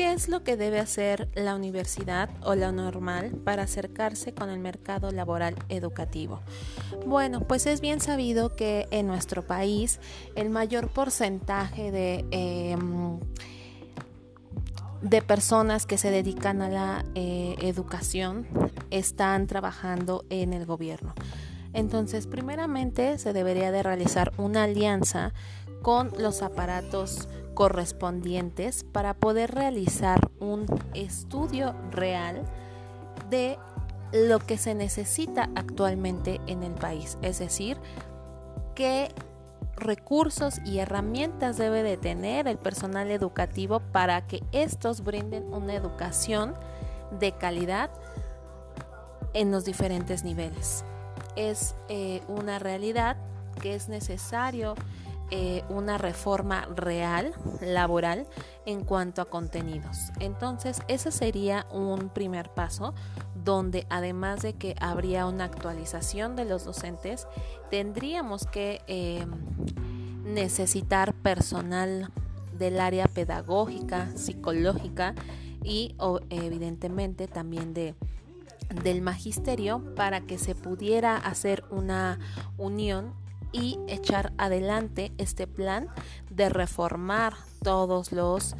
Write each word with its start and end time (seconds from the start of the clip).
es 0.00 0.28
lo 0.28 0.42
que 0.42 0.56
debe 0.56 0.80
hacer 0.80 1.28
la 1.34 1.54
universidad 1.54 2.30
o 2.42 2.54
la 2.54 2.72
normal 2.72 3.32
para 3.44 3.64
acercarse 3.64 4.34
con 4.34 4.50
el 4.50 4.58
mercado 4.58 5.10
laboral 5.10 5.54
educativo? 5.68 6.40
Bueno, 7.06 7.40
pues 7.40 7.66
es 7.66 7.80
bien 7.80 8.00
sabido 8.00 8.54
que 8.54 8.88
en 8.90 9.06
nuestro 9.06 9.46
país 9.46 10.00
el 10.34 10.50
mayor 10.50 10.88
porcentaje 10.88 11.90
de... 11.90 12.24
Em, 12.30 13.20
de 15.02 15.22
personas 15.22 15.86
que 15.86 15.96
se 15.96 16.10
dedican 16.10 16.60
a 16.60 16.68
la 16.68 17.04
eh, 17.14 17.54
educación 17.60 18.48
están 18.90 19.46
trabajando 19.46 20.24
en 20.28 20.52
el 20.52 20.66
gobierno. 20.66 21.14
Entonces, 21.72 22.26
primeramente 22.26 23.18
se 23.18 23.32
debería 23.32 23.70
de 23.70 23.84
realizar 23.84 24.32
una 24.38 24.64
alianza 24.64 25.32
con 25.82 26.10
los 26.18 26.42
aparatos 26.42 27.28
correspondientes 27.58 28.84
para 28.84 29.14
poder 29.14 29.52
realizar 29.52 30.30
un 30.38 30.64
estudio 30.94 31.74
real 31.90 32.44
de 33.30 33.58
lo 34.12 34.38
que 34.38 34.56
se 34.56 34.76
necesita 34.76 35.50
actualmente 35.56 36.40
en 36.46 36.62
el 36.62 36.74
país, 36.74 37.18
es 37.20 37.40
decir, 37.40 37.76
qué 38.76 39.08
recursos 39.74 40.60
y 40.64 40.78
herramientas 40.78 41.56
debe 41.56 41.82
de 41.82 41.96
tener 41.96 42.46
el 42.46 42.58
personal 42.58 43.10
educativo 43.10 43.80
para 43.90 44.24
que 44.28 44.40
estos 44.52 45.02
brinden 45.02 45.52
una 45.52 45.74
educación 45.74 46.54
de 47.18 47.32
calidad 47.32 47.90
en 49.34 49.50
los 49.50 49.64
diferentes 49.64 50.22
niveles. 50.22 50.84
Es 51.34 51.74
eh, 51.88 52.22
una 52.28 52.60
realidad 52.60 53.16
que 53.60 53.74
es 53.74 53.88
necesario 53.88 54.76
eh, 55.30 55.64
una 55.68 55.98
reforma 55.98 56.66
real, 56.74 57.34
laboral, 57.60 58.26
en 58.66 58.84
cuanto 58.84 59.22
a 59.22 59.26
contenidos. 59.26 60.10
Entonces, 60.20 60.80
ese 60.88 61.12
sería 61.12 61.66
un 61.70 62.08
primer 62.08 62.50
paso 62.50 62.94
donde 63.44 63.86
además 63.88 64.42
de 64.42 64.54
que 64.54 64.74
habría 64.80 65.26
una 65.26 65.44
actualización 65.44 66.36
de 66.36 66.44
los 66.44 66.64
docentes, 66.64 67.26
tendríamos 67.70 68.46
que 68.46 68.82
eh, 68.86 69.26
necesitar 70.24 71.14
personal 71.14 72.10
del 72.58 72.80
área 72.80 73.06
pedagógica, 73.06 74.10
psicológica 74.16 75.14
y 75.62 75.94
evidentemente 76.30 77.28
también 77.28 77.72
de 77.72 77.94
del 78.82 79.00
magisterio 79.02 79.94
para 79.94 80.20
que 80.20 80.38
se 80.38 80.54
pudiera 80.54 81.16
hacer 81.16 81.64
una 81.70 82.18
unión 82.58 83.14
y 83.52 83.78
echar 83.88 84.32
adelante 84.38 85.12
este 85.18 85.46
plan 85.46 85.88
de 86.30 86.48
reformar 86.48 87.34
todos 87.62 88.12
los 88.12 88.54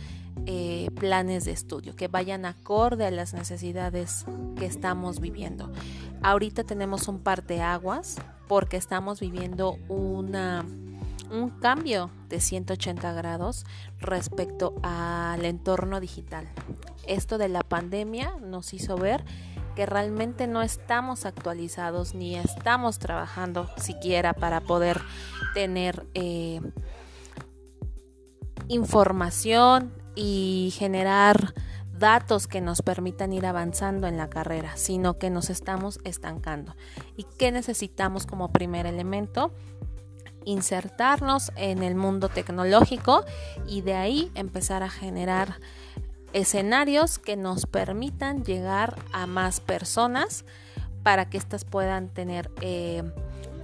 eh, 0.47 0.91
planes 0.95 1.45
de 1.45 1.53
estudio 1.53 1.97
que 1.97 2.09
vayan 2.09 2.45
acorde 2.45 3.07
a 3.07 3.11
las 3.11 3.35
necesidades 3.35 4.25
que 4.57 4.67
estamos 4.67 5.21
viviendo. 5.21 5.71
Ahorita 6.23 6.65
tenemos 6.65 7.09
un 7.09 7.21
par 7.21 7.47
de 7.47 7.61
aguas 7.61 8.17
porque 8.47 8.77
estamos 8.77 9.21
viviendo 9.21 9.77
una 9.89 10.65
un 11.31 11.51
cambio 11.51 12.11
de 12.29 12.41
180 12.41 13.13
grados 13.13 13.67
respecto 13.99 14.75
al 14.83 15.45
entorno 15.45 16.01
digital. 16.01 16.49
Esto 17.07 17.39
de 17.39 17.49
la 17.49 17.63
pandemia 17.63 18.35
nos 18.41 18.73
hizo 18.73 18.97
ver 18.97 19.25
que 19.79 19.87
realmente 19.87 20.49
no 20.49 20.61
estamos 20.61 21.25
actualizados 21.25 22.13
ni 22.13 22.35
estamos 22.35 22.99
trabajando 22.99 23.71
siquiera 23.77 24.35
para 24.35 24.61
poder 24.61 25.01
tener 25.55 26.05
eh, 26.15 26.61
información 28.67 29.95
y 30.17 30.75
generar 30.77 31.55
datos 31.97 32.49
que 32.49 32.61
nos 32.61 32.83
permitan 32.83 33.33
ir 33.33 33.47
avanzando 33.47 34.09
en 34.09 34.17
la 34.17 34.29
carrera, 34.29 34.77
sino 34.77 35.17
que 35.17 35.31
nos 35.31 35.49
estamos 35.49 36.01
estancando. 36.03 36.75
¿Y 37.17 37.23
qué 37.39 37.53
necesitamos 37.53 38.27
como 38.27 38.51
primer 38.51 38.85
elemento? 38.85 39.55
Insertarnos 40.45 41.53
en 41.55 41.85
el 41.85 41.95
mundo 41.95 42.29
tecnológico 42.29 43.25
y 43.69 43.83
de 43.83 43.95
ahí 43.95 44.33
empezar 44.35 44.83
a 44.83 44.91
generar 44.91 45.61
escenarios 46.33 47.19
que 47.19 47.37
nos 47.37 47.67
permitan 47.67 48.45
llegar 48.45 48.97
a 49.13 49.27
más 49.27 49.61
personas 49.61 50.45
para 51.03 51.31
que 51.31 51.39
éstas 51.39 51.65
puedan 51.65 52.09
tener 52.09 52.51
eh, 52.61 53.03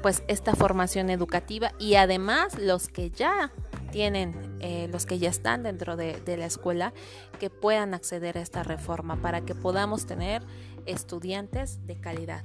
pues 0.03 0.23
esta 0.29 0.55
formación 0.55 1.11
educativa 1.11 1.73
y 1.79 1.95
además 1.95 2.59
los 2.59 2.89
que 2.89 3.11
ya 3.11 3.53
tienen, 3.91 4.57
eh, 4.61 4.89
los 4.91 5.07
que 5.07 5.19
ya 5.19 5.31
están 5.31 5.63
dentro 5.63 5.97
de, 5.97 6.21
de 6.21 6.37
la 6.37 6.47
escuela, 6.47 6.93
que 7.39 7.51
puedan 7.51 7.95
acceder 7.95 8.39
a 8.39 8.41
esta 8.41 8.63
reforma 8.63 9.17
para 9.17 9.43
que 9.43 9.55
podamos 9.55 10.07
tener 10.07 10.43
estudiantes 10.87 11.87
de 11.87 11.97
calidad. 11.97 12.45